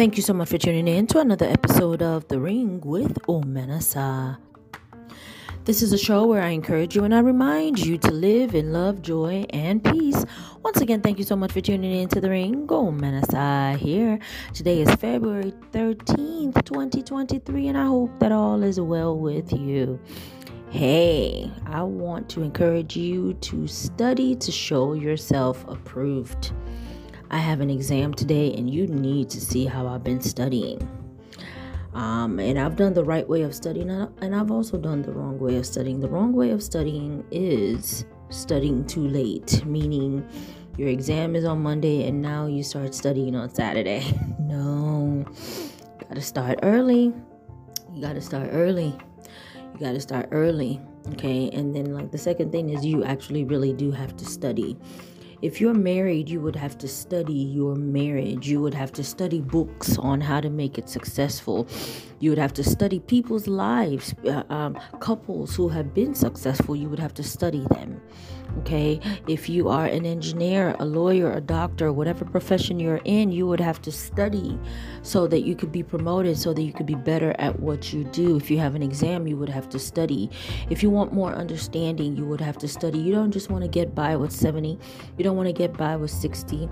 Thank 0.00 0.16
you 0.16 0.22
so 0.22 0.32
much 0.32 0.48
for 0.48 0.56
tuning 0.56 0.88
in 0.88 1.06
to 1.08 1.18
another 1.18 1.44
episode 1.44 2.00
of 2.00 2.26
The 2.28 2.40
Ring 2.40 2.80
with 2.80 3.20
Omenesa. 3.28 4.38
This 5.66 5.82
is 5.82 5.92
a 5.92 5.98
show 5.98 6.24
where 6.24 6.40
I 6.40 6.48
encourage 6.48 6.96
you 6.96 7.04
and 7.04 7.14
I 7.14 7.18
remind 7.18 7.78
you 7.78 7.98
to 7.98 8.10
live 8.10 8.54
in 8.54 8.72
love, 8.72 9.02
joy, 9.02 9.44
and 9.50 9.84
peace. 9.84 10.24
Once 10.62 10.80
again, 10.80 11.02
thank 11.02 11.18
you 11.18 11.24
so 11.24 11.36
much 11.36 11.52
for 11.52 11.60
tuning 11.60 11.92
in 11.94 12.08
to 12.08 12.20
The 12.22 12.30
Ring. 12.30 12.66
Omenesa 12.66 13.76
here. 13.76 14.18
Today 14.54 14.80
is 14.80 14.90
February 14.94 15.52
13th, 15.72 16.64
2023, 16.64 17.68
and 17.68 17.76
I 17.76 17.84
hope 17.84 18.18
that 18.20 18.32
all 18.32 18.62
is 18.62 18.80
well 18.80 19.18
with 19.18 19.52
you. 19.52 20.00
Hey, 20.70 21.52
I 21.66 21.82
want 21.82 22.30
to 22.30 22.42
encourage 22.42 22.96
you 22.96 23.34
to 23.34 23.66
study 23.66 24.34
to 24.34 24.50
show 24.50 24.94
yourself 24.94 25.62
approved. 25.68 26.54
I 27.30 27.38
have 27.38 27.60
an 27.60 27.70
exam 27.70 28.14
today, 28.14 28.52
and 28.54 28.68
you 28.68 28.86
need 28.86 29.30
to 29.30 29.40
see 29.40 29.64
how 29.64 29.86
I've 29.86 30.04
been 30.04 30.20
studying. 30.20 30.88
Um, 31.94 32.38
and 32.38 32.58
I've 32.58 32.76
done 32.76 32.94
the 32.94 33.04
right 33.04 33.28
way 33.28 33.42
of 33.42 33.54
studying, 33.54 33.90
and 33.90 34.34
I've 34.34 34.50
also 34.50 34.78
done 34.78 35.02
the 35.02 35.12
wrong 35.12 35.38
way 35.38 35.56
of 35.56 35.66
studying. 35.66 36.00
The 36.00 36.08
wrong 36.08 36.32
way 36.32 36.50
of 36.50 36.62
studying 36.62 37.24
is 37.30 38.04
studying 38.30 38.86
too 38.86 39.06
late, 39.08 39.64
meaning 39.64 40.26
your 40.78 40.88
exam 40.88 41.36
is 41.36 41.44
on 41.44 41.62
Monday 41.62 42.06
and 42.06 42.22
now 42.22 42.46
you 42.46 42.62
start 42.62 42.94
studying 42.94 43.34
on 43.34 43.52
Saturday. 43.52 44.04
no, 44.38 45.24
gotta 45.98 46.20
start 46.20 46.60
early. 46.62 47.12
You 47.92 48.00
gotta 48.00 48.20
start 48.20 48.50
early 48.52 48.96
you 49.80 49.86
got 49.86 49.92
to 49.92 50.00
start 50.00 50.28
early 50.30 50.80
okay 51.08 51.50
and 51.50 51.74
then 51.74 51.94
like 51.94 52.10
the 52.10 52.18
second 52.18 52.52
thing 52.52 52.70
is 52.70 52.84
you 52.84 53.02
actually 53.04 53.44
really 53.44 53.72
do 53.72 53.90
have 53.90 54.16
to 54.16 54.24
study 54.24 54.76
if 55.42 55.60
you're 55.60 55.74
married, 55.74 56.28
you 56.28 56.40
would 56.40 56.56
have 56.56 56.76
to 56.78 56.88
study 56.88 57.32
your 57.32 57.74
marriage. 57.74 58.48
You 58.48 58.60
would 58.60 58.74
have 58.74 58.92
to 58.92 59.04
study 59.04 59.40
books 59.40 59.96
on 59.98 60.20
how 60.20 60.40
to 60.40 60.50
make 60.50 60.76
it 60.76 60.88
successful. 60.88 61.66
You 62.18 62.30
would 62.30 62.38
have 62.38 62.52
to 62.54 62.64
study 62.64 63.00
people's 63.00 63.46
lives, 63.46 64.14
uh, 64.26 64.42
um, 64.50 64.78
couples 65.00 65.56
who 65.56 65.68
have 65.68 65.94
been 65.94 66.14
successful. 66.14 66.76
You 66.76 66.88
would 66.90 66.98
have 66.98 67.14
to 67.14 67.22
study 67.22 67.66
them. 67.70 68.00
Okay. 68.58 69.00
If 69.28 69.48
you 69.48 69.68
are 69.68 69.86
an 69.86 70.04
engineer, 70.04 70.74
a 70.78 70.84
lawyer, 70.84 71.32
a 71.32 71.40
doctor, 71.40 71.92
whatever 71.92 72.24
profession 72.24 72.80
you're 72.80 73.00
in, 73.04 73.30
you 73.30 73.46
would 73.46 73.60
have 73.60 73.80
to 73.82 73.92
study 73.92 74.58
so 75.02 75.26
that 75.28 75.42
you 75.42 75.54
could 75.54 75.72
be 75.72 75.82
promoted, 75.82 76.36
so 76.36 76.52
that 76.52 76.62
you 76.62 76.72
could 76.72 76.86
be 76.86 76.94
better 76.94 77.34
at 77.38 77.60
what 77.60 77.92
you 77.92 78.04
do. 78.04 78.36
If 78.36 78.50
you 78.50 78.58
have 78.58 78.74
an 78.74 78.82
exam, 78.82 79.26
you 79.26 79.36
would 79.36 79.48
have 79.48 79.68
to 79.70 79.78
study. 79.78 80.30
If 80.68 80.82
you 80.82 80.90
want 80.90 81.12
more 81.12 81.32
understanding, 81.32 82.16
you 82.16 82.24
would 82.24 82.40
have 82.40 82.58
to 82.58 82.68
study. 82.68 82.98
You 82.98 83.12
don't 83.12 83.30
just 83.30 83.50
want 83.50 83.62
to 83.62 83.68
get 83.68 83.94
by 83.94 84.16
with 84.16 84.32
70, 84.32 84.78
you 85.16 85.24
don't 85.24 85.29
want 85.36 85.48
to 85.48 85.52
get 85.52 85.76
by 85.76 85.96
with 85.96 86.10
60. 86.10 86.68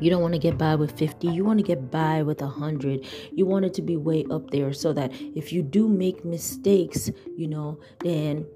You 0.00 0.10
don't 0.10 0.22
want 0.22 0.34
to 0.34 0.38
get 0.38 0.58
by 0.58 0.74
with 0.74 0.96
50. 0.98 1.28
You 1.28 1.44
want 1.44 1.58
to 1.58 1.64
get 1.64 1.90
by 1.90 2.22
with 2.22 2.40
100. 2.40 3.06
You 3.32 3.46
want 3.46 3.64
it 3.64 3.74
to 3.74 3.82
be 3.82 3.96
way 3.96 4.24
up 4.30 4.50
there 4.50 4.72
so 4.72 4.92
that 4.92 5.12
if 5.12 5.52
you 5.52 5.62
do 5.62 5.88
make 5.88 6.24
mistakes, 6.24 7.10
you 7.36 7.48
know, 7.48 7.78
then 8.00 8.46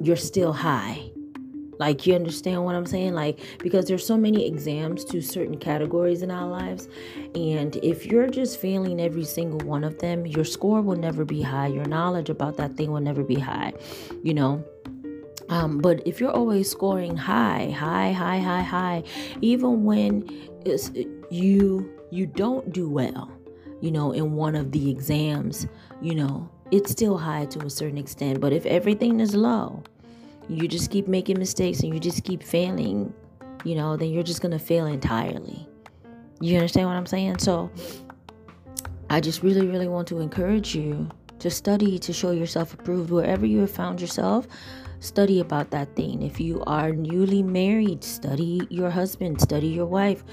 you're 0.00 0.16
still 0.16 0.52
high 0.52 1.10
like, 1.78 2.06
you 2.06 2.14
understand 2.14 2.64
what 2.64 2.74
I'm 2.74 2.86
saying? 2.86 3.14
Like, 3.14 3.38
because 3.58 3.86
there's 3.86 4.06
so 4.06 4.16
many 4.16 4.46
exams 4.46 5.04
to 5.06 5.20
certain 5.20 5.58
categories 5.58 6.22
in 6.22 6.30
our 6.30 6.48
lives. 6.48 6.88
And 7.34 7.76
if 7.76 8.06
you're 8.06 8.28
just 8.28 8.60
failing 8.60 9.00
every 9.00 9.24
single 9.24 9.60
one 9.66 9.84
of 9.84 9.98
them, 9.98 10.26
your 10.26 10.44
score 10.44 10.80
will 10.80 10.96
never 10.96 11.24
be 11.24 11.42
high. 11.42 11.66
Your 11.68 11.84
knowledge 11.84 12.30
about 12.30 12.56
that 12.56 12.76
thing 12.76 12.90
will 12.90 13.00
never 13.00 13.22
be 13.22 13.38
high, 13.38 13.72
you 14.22 14.34
know? 14.34 14.64
Um, 15.48 15.78
but 15.78 16.06
if 16.06 16.20
you're 16.20 16.30
always 16.30 16.70
scoring 16.70 17.16
high, 17.16 17.70
high, 17.70 18.12
high, 18.12 18.38
high, 18.38 18.62
high, 18.62 19.02
even 19.40 19.84
when 19.84 20.28
it's, 20.64 20.90
you 21.30 21.92
you 22.10 22.26
don't 22.26 22.72
do 22.72 22.88
well, 22.88 23.30
you 23.80 23.90
know, 23.90 24.12
in 24.12 24.32
one 24.32 24.54
of 24.54 24.72
the 24.72 24.90
exams, 24.90 25.66
you 26.00 26.14
know, 26.14 26.48
it's 26.70 26.90
still 26.90 27.16
high 27.16 27.46
to 27.46 27.66
a 27.66 27.70
certain 27.70 27.98
extent. 27.98 28.40
But 28.40 28.52
if 28.52 28.66
everything 28.66 29.20
is 29.20 29.34
low, 29.34 29.82
you 30.48 30.68
just 30.68 30.90
keep 30.90 31.08
making 31.08 31.38
mistakes 31.38 31.80
and 31.80 31.92
you 31.92 32.00
just 32.00 32.24
keep 32.24 32.42
failing, 32.42 33.12
you 33.64 33.74
know, 33.74 33.96
then 33.96 34.10
you're 34.10 34.22
just 34.22 34.40
to 34.42 34.58
fail 34.58 34.86
entirely. 34.86 35.68
You 36.40 36.56
understand 36.56 36.88
what 36.88 36.96
I'm 36.96 37.06
saying? 37.06 37.38
So 37.38 37.70
I 39.10 39.20
just 39.20 39.42
really, 39.42 39.66
really 39.66 39.88
want 39.88 40.08
to 40.08 40.20
encourage 40.20 40.74
you 40.74 41.08
to 41.38 41.50
study 41.50 41.98
to 41.98 42.12
show 42.12 42.30
yourself 42.30 42.74
approved 42.74 43.10
wherever 43.10 43.46
you 43.46 43.60
have 43.60 43.70
found 43.70 44.00
yourself. 44.00 44.46
Study 45.00 45.40
about 45.40 45.70
that 45.70 45.94
thing. 45.94 46.22
If 46.22 46.40
you 46.40 46.62
are 46.66 46.92
newly 46.92 47.42
married, 47.42 48.02
study 48.02 48.62
your 48.70 48.90
husband, 48.90 49.40
study 49.40 49.68
your 49.68 49.86
wife, 49.86 50.24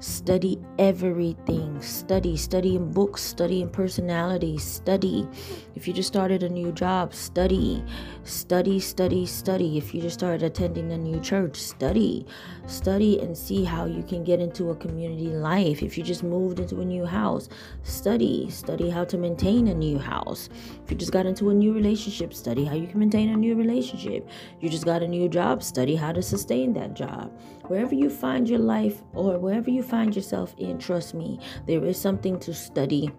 Study 0.00 0.60
everything. 0.78 1.82
Study, 1.82 2.36
study 2.36 2.76
in 2.76 2.92
books, 2.92 3.20
study 3.20 3.62
in 3.62 3.68
personality, 3.68 4.56
study. 4.56 5.26
If 5.74 5.88
you 5.88 5.92
just 5.92 6.06
started 6.06 6.44
a 6.44 6.48
new 6.48 6.70
job, 6.70 7.12
study. 7.12 7.82
Study, 8.22 8.78
study, 8.78 9.26
study. 9.26 9.76
If 9.76 9.92
you 9.92 10.00
just 10.00 10.14
started 10.14 10.44
attending 10.44 10.92
a 10.92 10.98
new 10.98 11.18
church, 11.18 11.56
study. 11.56 12.26
Study 12.66 13.20
and 13.20 13.36
see 13.36 13.64
how 13.64 13.86
you 13.86 14.04
can 14.04 14.22
get 14.22 14.38
into 14.38 14.70
a 14.70 14.76
community 14.76 15.30
life. 15.30 15.82
If 15.82 15.98
you 15.98 16.04
just 16.04 16.22
moved 16.22 16.60
into 16.60 16.80
a 16.80 16.84
new 16.84 17.04
house, 17.04 17.48
study. 17.82 18.48
Study 18.50 18.90
how 18.90 19.04
to 19.04 19.18
maintain 19.18 19.66
a 19.66 19.74
new 19.74 19.98
house. 19.98 20.48
If 20.84 20.92
you 20.92 20.96
just 20.96 21.12
got 21.12 21.26
into 21.26 21.50
a 21.50 21.54
new 21.54 21.72
relationship, 21.72 22.34
study 22.34 22.64
how 22.64 22.76
you 22.76 22.86
can 22.86 23.00
maintain 23.00 23.30
a 23.30 23.36
new 23.36 23.56
relationship. 23.56 24.28
You 24.60 24.68
just 24.68 24.84
got 24.84 25.02
a 25.02 25.08
new 25.08 25.28
job, 25.28 25.64
study 25.64 25.96
how 25.96 26.12
to 26.12 26.22
sustain 26.22 26.72
that 26.74 26.94
job. 26.94 27.36
Wherever 27.64 27.94
you 27.94 28.08
find 28.08 28.48
your 28.48 28.60
life 28.60 29.02
or 29.12 29.38
wherever 29.38 29.70
you 29.70 29.82
find 29.88 30.14
yourself 30.14 30.54
in, 30.58 30.78
trust 30.78 31.14
me, 31.14 31.38
there 31.66 31.84
is 31.84 32.00
something 32.00 32.38
to 32.40 32.54
study 32.54 33.10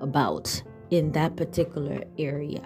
about 0.00 0.62
in 0.90 1.12
that 1.12 1.36
particular 1.36 2.02
area. 2.18 2.62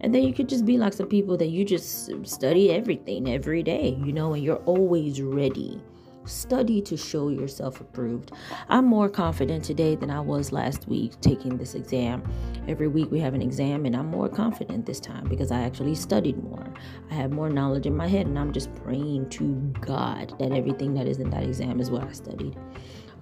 And 0.00 0.14
then 0.14 0.22
you 0.22 0.32
could 0.32 0.48
just 0.48 0.64
be 0.64 0.76
like 0.78 0.92
some 0.92 1.08
people 1.08 1.36
that 1.38 1.48
you 1.48 1.64
just 1.64 2.10
study 2.26 2.70
everything 2.70 3.30
every 3.30 3.62
day, 3.62 3.98
you 4.04 4.12
know, 4.12 4.34
and 4.34 4.42
you're 4.42 4.62
always 4.64 5.20
ready 5.20 5.82
Study 6.26 6.82
to 6.82 6.96
show 6.96 7.28
yourself 7.28 7.80
approved. 7.80 8.32
I'm 8.68 8.84
more 8.84 9.08
confident 9.08 9.64
today 9.64 9.94
than 9.94 10.10
I 10.10 10.20
was 10.20 10.52
last 10.52 10.88
week 10.88 11.20
taking 11.20 11.56
this 11.56 11.74
exam. 11.74 12.22
Every 12.68 12.88
week 12.88 13.10
we 13.10 13.20
have 13.20 13.34
an 13.34 13.42
exam, 13.42 13.86
and 13.86 13.96
I'm 13.96 14.10
more 14.10 14.28
confident 14.28 14.86
this 14.86 15.00
time 15.00 15.28
because 15.28 15.50
I 15.50 15.62
actually 15.62 15.94
studied 15.94 16.42
more. 16.42 16.66
I 17.10 17.14
have 17.14 17.30
more 17.30 17.48
knowledge 17.48 17.86
in 17.86 17.96
my 17.96 18.08
head, 18.08 18.26
and 18.26 18.38
I'm 18.38 18.52
just 18.52 18.74
praying 18.74 19.30
to 19.30 19.72
God 19.80 20.34
that 20.38 20.52
everything 20.52 20.94
that 20.94 21.06
is 21.06 21.18
in 21.18 21.30
that 21.30 21.44
exam 21.44 21.80
is 21.80 21.90
what 21.90 22.04
I 22.04 22.12
studied. 22.12 22.56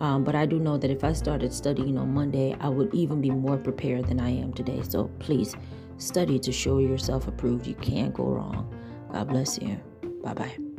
Um, 0.01 0.25
but 0.25 0.35
I 0.35 0.47
do 0.47 0.59
know 0.59 0.77
that 0.77 0.91
if 0.91 1.05
I 1.05 1.13
started 1.13 1.53
studying 1.53 1.99
on 1.99 2.13
Monday, 2.13 2.57
I 2.61 2.69
would 2.69 2.93
even 2.95 3.21
be 3.21 3.31
more 3.31 3.57
prepared 3.57 4.07
than 4.07 4.19
I 4.19 4.31
am 4.31 4.53
today. 4.53 4.83
So 4.89 5.09
please 5.19 5.55
study 5.99 6.39
to 6.41 6.53
show 6.53 6.79
yourself 6.79 7.29
approved. 7.29 7.67
You 7.67 7.75
can't 7.77 8.13
go 8.13 8.25
wrong. 8.25 8.75
God 9.13 9.29
bless 9.29 9.59
you. 9.59 9.81
Bye 10.23 10.35
bye. 10.35 10.74